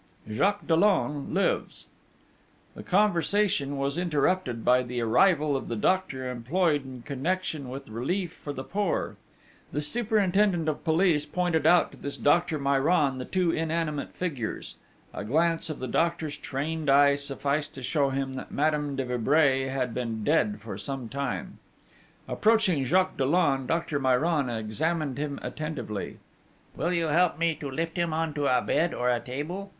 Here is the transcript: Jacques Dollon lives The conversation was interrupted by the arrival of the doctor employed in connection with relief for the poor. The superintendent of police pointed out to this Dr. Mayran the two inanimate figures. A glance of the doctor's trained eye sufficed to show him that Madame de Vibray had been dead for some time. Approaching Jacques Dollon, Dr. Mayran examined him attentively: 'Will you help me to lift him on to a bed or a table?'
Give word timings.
Jacques 0.27 0.65
Dollon 0.65 1.31
lives 1.31 1.85
The 2.73 2.81
conversation 2.81 3.77
was 3.77 3.99
interrupted 3.99 4.65
by 4.65 4.81
the 4.81 4.99
arrival 4.99 5.55
of 5.55 5.67
the 5.67 5.75
doctor 5.75 6.27
employed 6.31 6.83
in 6.83 7.03
connection 7.03 7.69
with 7.69 7.87
relief 7.87 8.33
for 8.33 8.51
the 8.51 8.63
poor. 8.63 9.15
The 9.71 9.79
superintendent 9.79 10.67
of 10.67 10.83
police 10.83 11.27
pointed 11.27 11.67
out 11.67 11.91
to 11.91 11.97
this 11.99 12.17
Dr. 12.17 12.57
Mayran 12.57 13.19
the 13.19 13.25
two 13.25 13.51
inanimate 13.51 14.15
figures. 14.15 14.73
A 15.13 15.23
glance 15.23 15.69
of 15.69 15.77
the 15.77 15.87
doctor's 15.87 16.35
trained 16.35 16.89
eye 16.89 17.13
sufficed 17.13 17.75
to 17.75 17.83
show 17.83 18.09
him 18.09 18.33
that 18.37 18.49
Madame 18.49 18.95
de 18.95 19.05
Vibray 19.05 19.67
had 19.67 19.93
been 19.93 20.23
dead 20.23 20.61
for 20.61 20.79
some 20.79 21.09
time. 21.09 21.59
Approaching 22.27 22.85
Jacques 22.85 23.17
Dollon, 23.17 23.67
Dr. 23.67 23.99
Mayran 23.99 24.49
examined 24.49 25.19
him 25.19 25.37
attentively: 25.43 26.17
'Will 26.75 26.91
you 26.91 27.09
help 27.09 27.37
me 27.37 27.53
to 27.53 27.69
lift 27.69 27.97
him 27.97 28.11
on 28.13 28.33
to 28.33 28.47
a 28.47 28.63
bed 28.63 28.95
or 28.95 29.07
a 29.11 29.19
table?' 29.19 29.69